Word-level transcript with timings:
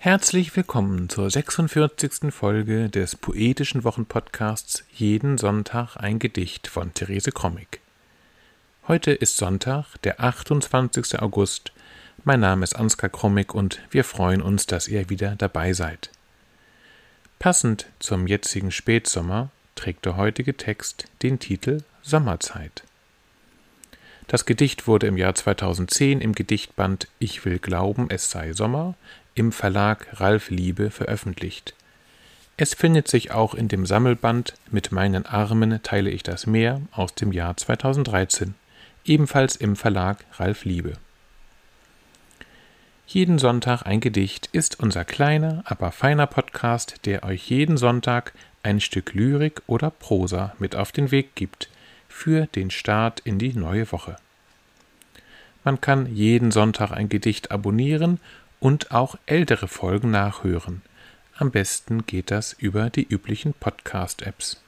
Herzlich 0.00 0.54
willkommen 0.54 1.08
zur 1.08 1.28
46. 1.28 2.32
Folge 2.32 2.88
des 2.88 3.16
poetischen 3.16 3.82
Wochenpodcasts 3.82 4.84
Jeden 4.94 5.38
Sonntag 5.38 5.96
ein 5.96 6.20
Gedicht 6.20 6.68
von 6.68 6.94
Therese 6.94 7.32
Krommig. 7.32 7.80
Heute 8.86 9.10
ist 9.10 9.38
Sonntag, 9.38 9.96
der 10.04 10.20
28. 10.20 11.20
August. 11.20 11.72
Mein 12.22 12.38
Name 12.38 12.62
ist 12.62 12.76
Ansgar 12.76 13.10
Krommig 13.10 13.52
und 13.52 13.80
wir 13.90 14.04
freuen 14.04 14.40
uns, 14.40 14.66
dass 14.66 14.86
ihr 14.86 15.10
wieder 15.10 15.34
dabei 15.34 15.72
seid. 15.72 16.10
Passend 17.40 17.86
zum 17.98 18.28
jetzigen 18.28 18.70
Spätsommer 18.70 19.50
trägt 19.74 20.04
der 20.06 20.16
heutige 20.16 20.56
Text 20.56 21.06
den 21.24 21.40
Titel 21.40 21.82
Sommerzeit. 22.02 22.84
Das 24.28 24.46
Gedicht 24.46 24.86
wurde 24.86 25.08
im 25.08 25.16
Jahr 25.16 25.34
2010 25.34 26.20
im 26.20 26.34
Gedichtband 26.34 27.08
Ich 27.18 27.44
will 27.44 27.58
glauben, 27.58 28.06
es 28.10 28.30
sei 28.30 28.52
Sommer 28.52 28.94
im 29.38 29.52
Verlag 29.52 30.08
Ralf 30.14 30.50
Liebe 30.50 30.90
veröffentlicht. 30.90 31.74
Es 32.56 32.74
findet 32.74 33.06
sich 33.06 33.30
auch 33.30 33.54
in 33.54 33.68
dem 33.68 33.86
Sammelband 33.86 34.54
Mit 34.70 34.90
meinen 34.90 35.26
Armen 35.26 35.80
teile 35.84 36.10
ich 36.10 36.24
das 36.24 36.46
Meer 36.46 36.80
aus 36.90 37.14
dem 37.14 37.30
Jahr 37.30 37.56
2013, 37.56 38.54
ebenfalls 39.04 39.54
im 39.54 39.76
Verlag 39.76 40.24
Ralf 40.38 40.64
Liebe. 40.64 40.94
Jeden 43.06 43.38
Sonntag 43.38 43.86
ein 43.86 44.00
Gedicht 44.00 44.48
ist 44.52 44.80
unser 44.80 45.04
kleiner, 45.04 45.62
aber 45.66 45.92
feiner 45.92 46.26
Podcast, 46.26 47.06
der 47.06 47.22
euch 47.22 47.48
jeden 47.48 47.76
Sonntag 47.76 48.32
ein 48.64 48.80
Stück 48.80 49.14
Lyrik 49.14 49.62
oder 49.68 49.90
Prosa 49.90 50.52
mit 50.58 50.74
auf 50.74 50.90
den 50.90 51.12
Weg 51.12 51.36
gibt 51.36 51.70
für 52.08 52.46
den 52.46 52.70
Start 52.70 53.20
in 53.20 53.38
die 53.38 53.54
neue 53.54 53.90
Woche. 53.92 54.16
Man 55.62 55.80
kann 55.80 56.12
jeden 56.12 56.50
Sonntag 56.50 56.90
ein 56.90 57.08
Gedicht 57.08 57.52
abonnieren 57.52 58.18
und 58.60 58.90
auch 58.90 59.16
ältere 59.26 59.68
Folgen 59.68 60.10
nachhören. 60.10 60.82
Am 61.36 61.50
besten 61.50 62.04
geht 62.06 62.30
das 62.30 62.52
über 62.52 62.90
die 62.90 63.06
üblichen 63.06 63.54
Podcast-Apps. 63.54 64.60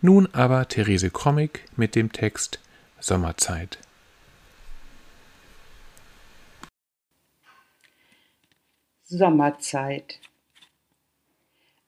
Nun 0.00 0.28
aber 0.32 0.68
Therese 0.68 1.10
Krommig 1.10 1.64
mit 1.76 1.94
dem 1.94 2.12
Text 2.12 2.60
Sommerzeit. 3.00 3.78
Sommerzeit. 9.04 10.18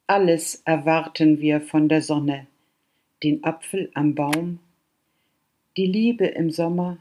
Alles 0.07 0.63
erwarten 0.65 1.41
wir 1.41 1.61
von 1.61 1.89
der 1.89 2.01
Sonne, 2.01 2.47
den 3.25 3.43
Apfel 3.43 3.91
am 3.95 4.15
Baum, 4.15 4.61
die 5.77 5.87
Liebe 5.87 6.27
im 6.27 6.51
Sommer, 6.51 6.99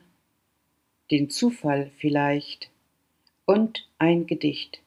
den 1.11 1.29
Zufall 1.29 1.91
vielleicht 1.97 2.71
und 3.45 3.87
ein 3.97 4.27
Gedicht. 4.27 4.81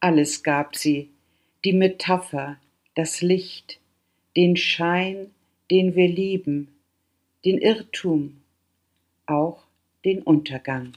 Alles 0.00 0.42
gab 0.42 0.76
sie, 0.76 1.10
die 1.64 1.72
Metapher, 1.72 2.58
das 2.94 3.22
Licht, 3.22 3.80
den 4.36 4.56
Schein, 4.56 5.34
den 5.70 5.94
wir 5.94 6.08
lieben, 6.08 6.68
den 7.44 7.58
Irrtum, 7.58 8.40
auch 9.26 9.64
den 10.04 10.22
Untergang. 10.22 10.92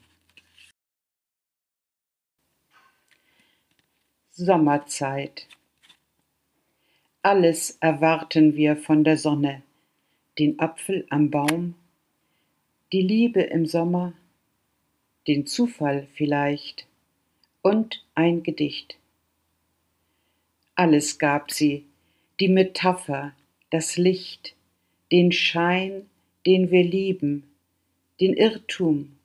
Sommerzeit. 4.32 5.48
Alles 7.22 7.72
erwarten 7.82 8.56
wir 8.56 8.78
von 8.78 9.04
der 9.04 9.18
Sonne, 9.18 9.64
den 10.38 10.60
Apfel 10.60 11.06
am 11.10 11.30
Baum, 11.30 11.76
die 12.94 13.02
Liebe 13.02 13.42
im 13.42 13.66
Sommer, 13.66 14.14
den 15.28 15.46
Zufall 15.46 16.08
vielleicht 16.14 16.88
und 17.62 18.04
ein 18.16 18.44
Gedicht. 18.44 18.98
Alles 20.76 21.20
gab 21.20 21.52
sie, 21.52 21.86
die 22.40 22.48
Metapher, 22.48 23.34
das 23.70 23.98
Licht, 23.98 24.56
den 25.12 25.32
Schein, 25.32 26.10
den 26.46 26.72
wir 26.72 26.84
lieben, 26.84 27.44
den 28.22 28.34
Irrtum, 28.34 29.18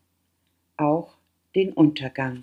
auch 0.77 1.15
den 1.54 1.72
Untergang. 1.72 2.43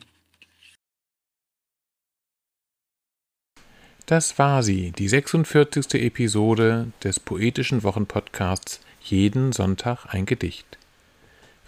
Das 4.05 4.37
war 4.39 4.61
sie, 4.63 4.91
die 4.91 5.07
46. 5.07 5.93
Episode 5.93 6.91
des 7.03 7.19
poetischen 7.19 7.83
Wochenpodcasts 7.83 8.81
Jeden 9.01 9.51
Sonntag 9.51 10.05
ein 10.13 10.25
Gedicht. 10.25 10.77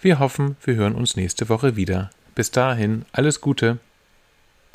Wir 0.04 0.18
hoffen, 0.18 0.58
wir 0.62 0.74
hören 0.74 0.94
uns 0.96 1.16
nächste 1.16 1.48
Woche 1.48 1.76
wieder. 1.76 2.10
Bis 2.34 2.50
dahin, 2.50 3.06
alles 3.12 3.40
Gute. 3.40 3.78